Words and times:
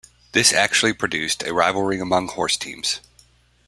This 0.31 0.51
actually 0.51 0.93
produced 0.93 1.43
a 1.43 1.53
rivalry 1.53 1.99
among 1.99 2.29
horse 2.29 2.57
teams! 2.57 3.01